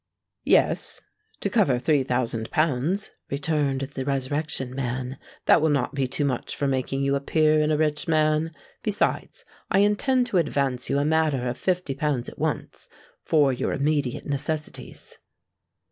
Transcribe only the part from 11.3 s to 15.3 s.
of fifty pounds at once, for your immediate necessities."